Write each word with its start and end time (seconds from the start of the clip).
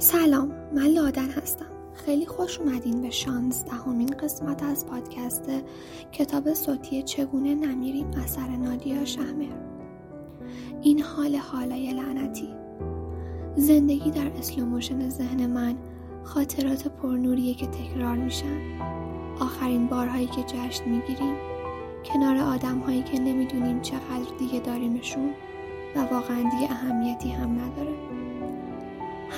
سلام 0.00 0.52
من 0.74 0.86
لادن 0.86 1.30
هستم. 1.30 1.66
خیلی 1.94 2.26
خوش 2.26 2.60
اومدین 2.60 3.02
به 3.02 3.10
شانزدهمین 3.10 4.08
قسمت 4.08 4.62
از 4.62 4.86
پادکست 4.86 5.50
کتاب 6.12 6.54
صوتی 6.54 7.02
چگونه 7.02 7.54
نمیریم 7.54 8.10
اثر 8.24 8.48
نادیا 8.48 9.04
شهمر 9.04 9.52
این 10.82 11.02
حال 11.02 11.36
حالای 11.36 11.92
لعنتی. 11.92 12.48
زندگی 13.56 14.10
در 14.10 14.26
slow 14.38 14.66
motion 14.66 15.08
ذهن 15.08 15.46
من 15.46 15.74
خاطرات 16.24 16.88
پرنوریه 16.88 17.54
که 17.54 17.66
تکرار 17.66 18.16
میشن. 18.16 18.80
آخرین 19.40 19.86
بارهایی 19.86 20.26
که 20.26 20.42
جشن 20.42 20.88
می‌گیریم. 20.88 21.36
کنار 22.04 22.36
آدم 22.36 22.78
هایی 22.78 23.02
که 23.02 23.18
نمی‌دونیم 23.18 23.80
چقدر 23.80 24.36
دیگه 24.38 24.60
داریمشون. 24.60 25.30
و 25.96 26.00
واقعا 26.00 26.36
دیگه 26.36 26.72
اهمیتی 26.72 27.30
هم 27.30 27.50
نداره. 27.50 27.94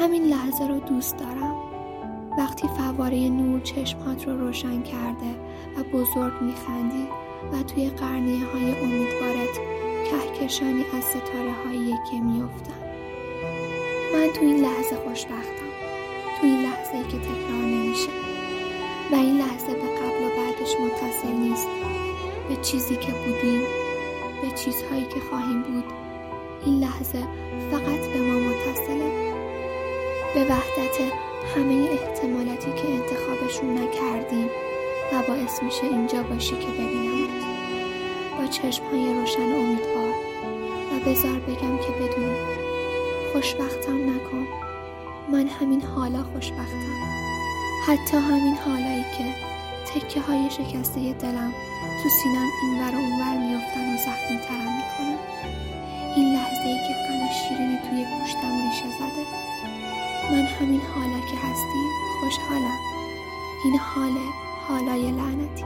همین 0.00 0.24
لحظه 0.24 0.66
رو 0.66 0.80
دوست 0.80 1.16
دارم. 1.16 1.56
وقتی 2.38 2.68
فواره 2.68 3.28
نور 3.28 3.60
چشمات 3.60 4.28
رو 4.28 4.38
روشن 4.38 4.82
کرده 4.82 5.30
و 5.76 5.82
بزرگ 5.92 6.32
میخندی 6.40 7.08
و 7.52 7.62
توی 7.62 7.90
قرنیه 7.90 8.44
های 8.46 8.80
امیدوارت 8.82 9.58
کهکشانی 10.10 10.84
از 10.96 11.04
ستاره 11.04 11.52
هایی 11.64 11.94
که 12.10 12.20
میافتن 12.20 12.80
من 14.12 14.28
تو 14.34 14.40
این 14.40 14.56
لحظه 14.56 14.96
خوشبختم. 14.96 15.70
تو 16.40 16.46
این 16.46 16.62
لحظه 16.62 16.96
ای 16.96 17.02
که 17.02 17.18
تکرار 17.18 17.64
نمیشه. 17.64 18.10
و 19.12 19.14
این 19.14 19.38
لحظه 19.38 19.72
به 19.72 19.80
قبل 19.80 20.24
و 20.24 20.28
بعدش 20.36 20.74
متصل 20.80 21.32
نیست. 21.32 21.68
به 22.48 22.56
چیزی 22.56 22.96
که 22.96 23.12
بودیم 23.12 23.60
به 24.42 24.50
چیزهایی 24.56 25.04
که 25.04 25.20
خواهیم 25.30 25.62
بود 25.62 25.84
این 26.64 26.78
لحظه 26.78 27.18
فقط 27.70 27.99
به 30.34 30.44
وحدت 30.44 30.98
همه 31.56 31.88
احتمالاتی 31.90 32.72
که 32.72 32.88
انتخابشون 32.88 33.78
نکردیم 33.78 34.50
و 35.12 35.22
باعث 35.28 35.62
میشه 35.62 35.84
اینجا 35.84 36.22
باشی 36.22 36.56
که 36.56 36.66
ببینمت. 36.66 37.44
با 38.38 38.46
چشمهای 38.46 39.14
روشن 39.14 39.42
امیدوار 39.42 40.14
و 40.92 41.10
بذار 41.10 41.38
بگم 41.38 41.78
که 41.78 41.92
بدونی 42.00 42.36
خوشبختم 43.32 44.10
نکن. 44.10 44.46
من 45.32 45.48
همین 45.48 45.82
حالا 45.82 46.22
خوشبختم. 46.22 47.00
حتی 47.86 48.16
همین 48.16 48.54
حالایی 48.54 49.04
که 49.18 49.34
تکه 49.94 50.20
های 50.20 50.50
شکسته 50.50 51.12
دلم 51.12 51.52
تو 52.02 52.08
سینم 52.08 52.48
این 52.62 52.82
ور 52.82 52.94
و 52.94 52.98
اون 52.98 53.20
همین 60.60 60.80
حالا 60.94 61.20
که 61.20 61.36
هستی 61.36 61.84
خوشحالم. 62.20 62.78
این 63.64 63.78
حال 63.78 64.12
حالای 64.68 65.10
لعنتی. 65.12 65.64